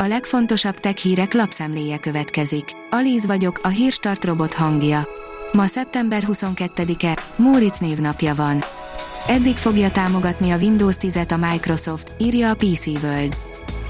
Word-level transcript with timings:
A 0.00 0.06
legfontosabb 0.06 0.78
tech 0.78 0.96
hírek 0.96 1.32
lapszemléje 1.32 1.98
következik. 1.98 2.64
Alíz 2.90 3.26
vagyok, 3.26 3.60
a 3.62 3.68
hírstart 3.68 4.24
robot 4.24 4.54
hangja. 4.54 5.08
Ma 5.52 5.66
szeptember 5.66 6.22
22-e, 6.26 7.18
Móricz 7.36 7.78
névnapja 7.78 8.34
van. 8.34 8.64
Eddig 9.28 9.56
fogja 9.56 9.90
támogatni 9.90 10.50
a 10.50 10.56
Windows 10.56 10.94
10-et 11.00 11.32
a 11.32 11.50
Microsoft, 11.50 12.12
írja 12.18 12.50
a 12.50 12.54
PC 12.54 12.86
World. 12.86 13.36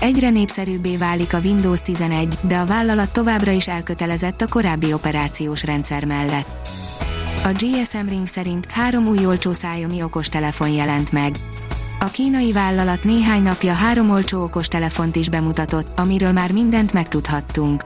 Egyre 0.00 0.30
népszerűbbé 0.30 0.96
válik 0.96 1.34
a 1.34 1.39
Windows 1.39 1.80
11, 1.80 2.34
de 2.40 2.56
a 2.56 2.66
vállalat 2.66 3.12
továbbra 3.12 3.50
is 3.50 3.68
elkötelezett 3.68 4.40
a 4.40 4.48
korábbi 4.48 4.93
operációs 4.93 5.64
rendszer 5.64 6.04
mellett. 6.04 6.68
A 7.45 7.52
GSM 7.52 8.09
Ring 8.09 8.27
szerint 8.27 8.70
három 8.70 9.06
új 9.06 9.27
olcsó 9.27 9.52
szájomi 9.52 10.02
okostelefon 10.02 10.68
jelent 10.68 11.12
meg. 11.12 11.34
A 12.01 12.11
kínai 12.11 12.53
vállalat 12.53 13.05
néhány 13.05 13.43
napja 13.43 13.73
három 13.73 14.11
olcsó 14.11 14.43
okostelefont 14.43 15.17
is 15.17 15.29
bemutatott, 15.29 15.98
amiről 15.98 16.33
már 16.33 16.52
mindent 16.52 16.93
megtudhattunk. 16.93 17.83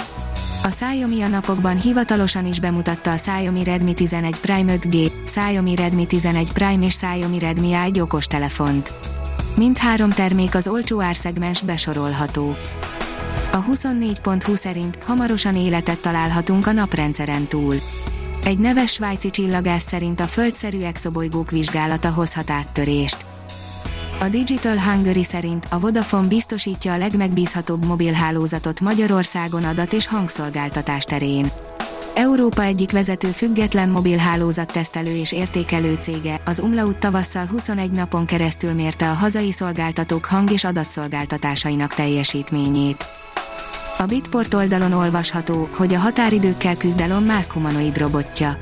A 0.62 0.68
Xiaomi 0.68 1.22
a 1.22 1.28
napokban 1.28 1.80
hivatalosan 1.80 2.46
is 2.46 2.60
bemutatta 2.60 3.12
a 3.12 3.14
Xiaomi 3.14 3.64
Redmi 3.64 3.94
11 3.94 4.36
Prime 4.36 4.76
5G, 4.76 5.12
Xiaomi 5.24 5.74
Redmi 5.74 6.06
11 6.06 6.52
Prime 6.52 6.84
és 6.84 6.96
Xiaomi 6.96 7.38
Redmi 7.38 7.70
A1 7.72 8.00
okostelefont. 8.00 8.92
Mindhárom 9.56 10.10
termék 10.10 10.54
az 10.54 10.68
olcsó 10.68 11.00
árszegmens 11.00 11.60
besorolható. 11.60 12.56
A 13.52 13.64
24.20 13.64 14.54
szerint 14.54 15.04
hamarosan 15.04 15.54
életet 15.54 15.98
találhatunk 15.98 16.66
a 16.66 16.72
naprendszeren 16.72 17.46
túl. 17.46 17.74
Egy 18.44 18.58
neves 18.58 18.92
svájci 18.92 19.30
csillagász 19.30 19.86
szerint 19.86 20.20
a 20.20 20.26
földszerű 20.26 20.80
exobolygók 20.80 21.50
vizsgálata 21.50 22.10
hozhat 22.10 22.50
áttörést. 22.50 23.31
A 24.22 24.28
Digital 24.28 24.78
Hungary 24.78 25.24
szerint 25.24 25.66
a 25.70 25.78
Vodafone 25.78 26.28
biztosítja 26.28 26.92
a 26.92 26.96
legmegbízhatóbb 26.96 27.84
mobilhálózatot 27.84 28.80
Magyarországon 28.80 29.64
adat 29.64 29.92
és 29.92 30.06
hangszolgáltatás 30.06 31.04
terén. 31.04 31.50
Európa 32.14 32.62
egyik 32.62 32.92
vezető 32.92 33.28
független 33.28 33.88
mobilhálózat 33.88 34.72
tesztelő 34.72 35.16
és 35.16 35.32
értékelő 35.32 35.98
cége, 36.00 36.40
az 36.44 36.60
Umlaut 36.60 36.98
tavasszal 36.98 37.46
21 37.46 37.90
napon 37.90 38.26
keresztül 38.26 38.72
mérte 38.72 39.10
a 39.10 39.14
hazai 39.14 39.52
szolgáltatók 39.52 40.24
hang- 40.24 40.50
és 40.50 40.64
adatszolgáltatásainak 40.64 41.94
teljesítményét. 41.94 43.06
A 43.98 44.04
Bitport 44.04 44.54
oldalon 44.54 44.92
olvasható, 44.92 45.68
hogy 45.76 45.94
a 45.94 45.98
határidőkkel 45.98 46.76
küzd 46.76 47.08
Musk 47.08 47.52
humanoid 47.52 47.98
robotja. 47.98 48.56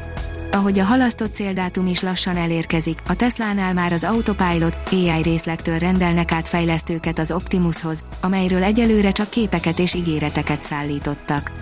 Ahogy 0.53 0.79
a 0.79 0.85
halasztott 0.85 1.35
céldátum 1.35 1.87
is 1.87 2.01
lassan 2.01 2.37
elérkezik, 2.37 2.99
a 3.09 3.17
Teslánál 3.17 3.73
már 3.73 3.93
az 3.93 4.05
Autopilot 4.05 4.77
AI 4.91 5.23
részlektől 5.23 5.79
rendelnek 5.79 6.33
át 6.33 6.49
fejlesztőket 6.49 7.19
az 7.19 7.31
Optimushoz, 7.31 8.05
amelyről 8.21 8.63
egyelőre 8.63 9.13
csak 9.13 9.31
képeket 9.31 9.79
és 9.79 9.95
ígéreteket 9.95 10.63
szállítottak. 10.63 11.53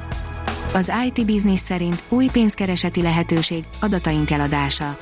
Az 0.72 0.92
IT 1.06 1.26
Business 1.26 1.60
szerint 1.60 2.04
új 2.08 2.28
pénzkereseti 2.32 3.02
lehetőség, 3.02 3.64
adataink 3.80 4.30
eladása. 4.30 4.96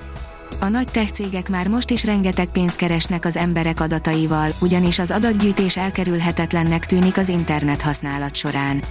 A 0.61 0.69
nagy 0.69 0.89
tech 0.89 1.11
cégek 1.11 1.49
már 1.49 1.69
most 1.69 1.91
is 1.91 2.05
rengeteg 2.05 2.47
pénzt 2.47 2.77
keresnek 2.77 3.25
az 3.25 3.37
emberek 3.37 3.81
adataival, 3.81 4.51
ugyanis 4.61 4.99
az 4.99 5.11
adatgyűjtés 5.11 5.77
elkerülhetetlennek 5.77 6.87
tűnik 6.87 7.17
az 7.17 7.29
internet 7.29 7.83
használat 7.83 8.35
során. 8.35 8.83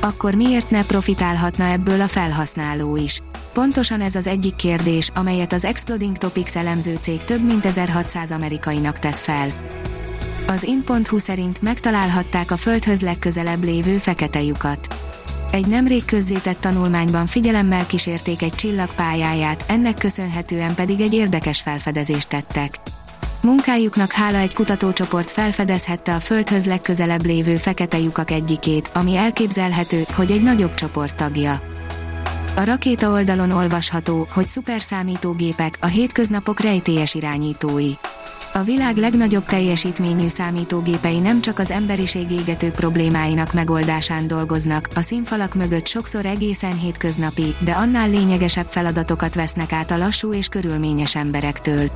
Akkor 0.00 0.34
miért 0.34 0.70
ne 0.70 0.84
profitálhatna 0.84 1.64
ebből 1.64 2.00
a 2.00 2.08
felhasználó 2.08 2.96
is? 2.96 3.22
Pontosan 3.52 4.00
ez 4.00 4.14
az 4.14 4.26
egyik 4.26 4.56
kérdés, 4.56 5.10
amelyet 5.14 5.52
az 5.52 5.64
Exploding 5.64 6.16
Topics 6.16 6.56
elemző 6.56 6.98
cég 7.00 7.24
több 7.24 7.44
mint 7.44 7.66
1600 7.66 8.30
amerikainak 8.30 8.98
tett 8.98 9.18
fel. 9.18 9.48
Az 10.46 10.62
in.hu 10.62 11.18
szerint 11.18 11.62
megtalálhatták 11.62 12.50
a 12.50 12.56
Földhöz 12.56 13.00
legközelebb 13.00 13.64
lévő 13.64 13.98
fekete 13.98 14.42
lyukat. 14.42 14.94
Egy 15.52 15.66
nemrég 15.66 16.04
közzétett 16.04 16.60
tanulmányban 16.60 17.26
figyelemmel 17.26 17.86
kísérték 17.86 18.42
egy 18.42 18.54
csillag 18.54 18.94
pályáját, 18.94 19.64
ennek 19.68 19.94
köszönhetően 19.94 20.74
pedig 20.74 21.00
egy 21.00 21.14
érdekes 21.14 21.60
felfedezést 21.60 22.28
tettek. 22.28 22.74
Munkájuknak 23.42 24.12
hála 24.12 24.38
egy 24.38 24.54
kutatócsoport 24.54 25.30
felfedezhette 25.30 26.14
a 26.14 26.20
Földhöz 26.20 26.66
legközelebb 26.66 27.24
lévő 27.24 27.56
fekete 27.56 27.98
lyukak 27.98 28.30
egyikét, 28.30 28.90
ami 28.94 29.16
elképzelhető, 29.16 30.02
hogy 30.12 30.30
egy 30.30 30.42
nagyobb 30.42 30.74
csoport 30.74 31.14
tagja. 31.14 31.69
A 32.56 32.64
rakéta 32.64 33.10
oldalon 33.10 33.50
olvasható, 33.50 34.26
hogy 34.30 34.48
szuperszámítógépek 34.48 35.78
a 35.80 35.86
hétköznapok 35.86 36.60
rejtélyes 36.60 37.14
irányítói. 37.14 37.92
A 38.52 38.62
világ 38.62 38.96
legnagyobb 38.96 39.44
teljesítményű 39.44 40.28
számítógépei 40.28 41.18
nem 41.18 41.40
csak 41.40 41.58
az 41.58 41.70
emberiség 41.70 42.30
égető 42.30 42.70
problémáinak 42.70 43.52
megoldásán 43.52 44.26
dolgoznak, 44.26 44.88
a 44.94 45.00
színfalak 45.00 45.54
mögött 45.54 45.86
sokszor 45.86 46.26
egészen 46.26 46.78
hétköznapi, 46.78 47.54
de 47.64 47.72
annál 47.72 48.10
lényegesebb 48.10 48.66
feladatokat 48.66 49.34
vesznek 49.34 49.72
át 49.72 49.90
a 49.90 49.96
lassú 49.96 50.32
és 50.32 50.48
körülményes 50.48 51.16
emberektől. 51.16 51.90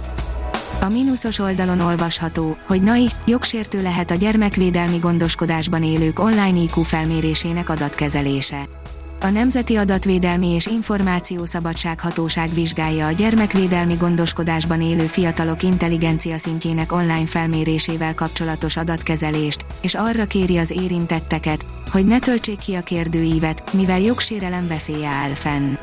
A 0.81 0.89
mínuszos 0.89 1.39
oldalon 1.39 1.81
olvasható, 1.81 2.57
hogy 2.67 2.83
NAI 2.83 3.09
jogsértő 3.27 3.83
lehet 3.83 4.11
a 4.11 4.15
gyermekvédelmi 4.15 4.99
gondoskodásban 4.99 5.83
élők 5.83 6.19
online 6.19 6.59
IQ 6.63 6.83
felmérésének 6.83 7.69
adatkezelése. 7.69 8.84
A 9.25 9.31
Nemzeti 9.31 9.77
Adatvédelmi 9.77 10.47
és 10.47 10.67
Információszabadság 10.67 12.01
Hatóság 12.01 12.49
vizsgálja 12.55 13.07
a 13.07 13.11
gyermekvédelmi 13.11 13.95
gondoskodásban 13.95 14.83
élő 14.83 15.07
fiatalok 15.07 15.63
intelligencia 15.63 16.39
szintjének 16.39 16.93
online 16.93 17.27
felmérésével 17.27 18.15
kapcsolatos 18.15 18.77
adatkezelést, 18.77 19.67
és 19.81 19.95
arra 19.95 20.25
kéri 20.25 20.59
az 20.59 20.71
érintetteket, 20.71 21.65
hogy 21.91 22.07
ne 22.07 22.19
töltsék 22.19 22.59
ki 22.59 22.75
a 22.75 22.81
kérdőívet, 22.81 23.73
mivel 23.73 24.01
jogsérelem 24.01 24.67
veszélye 24.67 25.09
áll 25.09 25.33
fenn. 25.33 25.75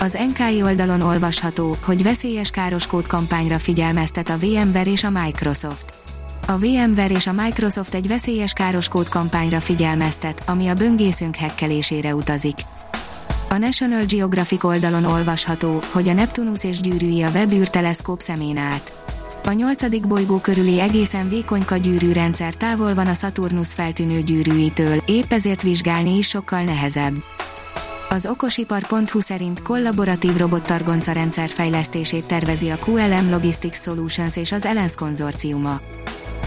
Az 0.00 0.18
NKI 0.28 0.62
oldalon 0.62 1.00
olvasható, 1.00 1.76
hogy 1.82 2.02
veszélyes 2.02 2.50
károskód 2.50 3.06
kampányra 3.06 3.58
figyelmeztet 3.58 4.30
a 4.30 4.38
VMware 4.38 4.90
és 4.90 5.04
a 5.04 5.10
Microsoft. 5.10 5.99
A 6.50 6.58
VMware 6.58 7.14
és 7.14 7.26
a 7.26 7.32
Microsoft 7.32 7.94
egy 7.94 8.08
veszélyes 8.08 8.52
károskód 8.52 9.08
kampányra 9.08 9.60
figyelmeztet, 9.60 10.42
ami 10.46 10.68
a 10.68 10.74
böngészőnk 10.74 11.36
hekkelésére 11.36 12.14
utazik. 12.14 12.58
A 13.48 13.56
National 13.56 14.04
Geographic 14.04 14.64
oldalon 14.64 15.04
olvasható, 15.04 15.82
hogy 15.92 16.08
a 16.08 16.12
Neptunus 16.12 16.64
és 16.64 16.80
gyűrűi 16.80 17.22
a 17.22 17.30
Webb 17.30 17.64
teleszkóp 17.64 18.20
szemén 18.20 18.56
át. 18.56 18.92
A 19.44 19.52
nyolcadik 19.52 20.06
bolygó 20.06 20.38
körüli 20.38 20.80
egészen 20.80 21.28
vékonyka 21.28 21.76
gyűrűrendszer 21.76 22.54
távol 22.54 22.94
van 22.94 23.06
a 23.06 23.14
Saturnus 23.14 23.72
feltűnő 23.72 24.20
gyűrűitől, 24.20 25.02
épp 25.06 25.32
ezért 25.32 25.62
vizsgálni 25.62 26.16
is 26.16 26.28
sokkal 26.28 26.62
nehezebb. 26.62 27.14
Az 28.08 28.26
okosipar.hu 28.26 29.20
szerint 29.20 29.62
kollaboratív 29.62 30.36
robottargonca 30.36 31.12
rendszer 31.12 31.48
fejlesztését 31.48 32.24
tervezi 32.24 32.70
a 32.70 32.78
QLM 32.86 33.30
Logistics 33.30 33.76
Solutions 33.76 34.36
és 34.36 34.52
az 34.52 34.64
Elens 34.64 34.94
konzorciuma 34.94 35.80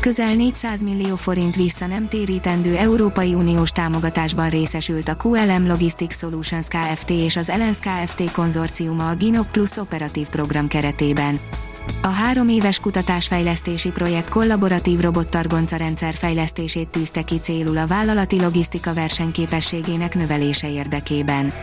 közel 0.03 0.33
400 0.33 0.81
millió 0.81 1.15
forint 1.15 1.55
vissza 1.55 1.87
nem 1.87 2.07
térítendő 2.07 2.75
Európai 2.75 3.33
Uniós 3.33 3.71
támogatásban 3.71 4.49
részesült 4.49 5.07
a 5.07 5.17
QLM 5.23 5.67
Logistics 5.67 6.15
Solutions 6.15 6.67
Kft. 6.67 7.09
és 7.09 7.35
az 7.35 7.49
Elens 7.49 7.79
Kft. 7.79 8.31
konzorciuma 8.31 9.09
a 9.09 9.15
Ginop 9.15 9.51
Plus 9.51 9.77
operatív 9.77 10.27
program 10.27 10.67
keretében. 10.67 11.39
A 12.01 12.07
három 12.07 12.49
éves 12.49 12.79
kutatásfejlesztési 12.79 13.89
projekt 13.89 14.29
kollaboratív 14.29 14.99
robottargonca 14.99 15.75
rendszer 15.75 16.13
fejlesztését 16.13 16.89
tűzte 16.89 17.21
ki 17.21 17.39
célul 17.39 17.77
a 17.77 17.87
vállalati 17.87 18.41
logisztika 18.41 18.93
versenyképességének 18.93 20.15
növelése 20.15 20.71
érdekében. 20.71 21.53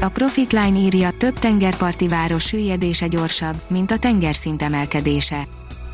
A 0.00 0.08
Profitline 0.08 0.78
írja, 0.78 1.10
több 1.10 1.38
tengerparti 1.38 2.08
város 2.08 2.44
süllyedése 2.44 3.06
gyorsabb, 3.06 3.60
mint 3.66 3.90
a 3.90 3.98
tengerszint 3.98 4.62
emelkedése. 4.62 5.46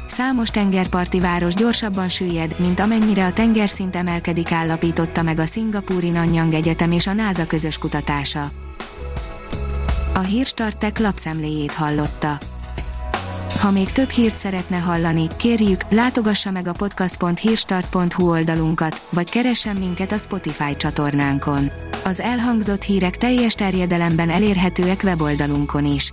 Számos 0.06 0.48
tengerparti 0.48 1.20
város 1.20 1.54
gyorsabban 1.54 2.09
süllyed, 2.09 2.56
mint 2.59 2.81
amennyire 2.81 3.25
a 3.25 3.32
tengerszint 3.32 3.97
emelkedik 3.97 4.53
állapította 4.53 5.22
meg 5.22 5.39
a 5.39 5.47
szingapúri 5.47 6.10
Nanyang 6.10 6.54
Egyetem 6.54 6.92
és 6.92 7.06
a 7.06 7.12
NASA 7.12 7.47
közös 7.47 7.78
kutatása. 7.78 8.51
A 10.15 10.21
Hírstartek 10.21 10.98
lapszemléjét 10.98 11.74
hallotta. 11.74 12.39
Ha 13.60 13.71
még 13.71 13.92
több 13.92 14.10
hírt 14.10 14.34
szeretne 14.34 14.77
hallani, 14.77 15.27
kérjük, 15.36 15.80
látogassa 15.91 16.50
meg 16.50 16.66
a 16.66 16.72
podcast.hírstart.hu 16.72 18.30
oldalunkat, 18.30 19.03
vagy 19.10 19.30
keressen 19.30 19.77
minket 19.77 20.12
a 20.12 20.18
Spotify 20.18 20.77
csatornánkon. 20.77 21.71
Az 22.04 22.21
elhangzott 22.21 22.83
hírek 22.83 23.16
teljes 23.16 23.54
terjedelemben 23.54 24.30
elérhetőek 24.30 25.00
weboldalunkon 25.04 25.84
is. 25.84 26.12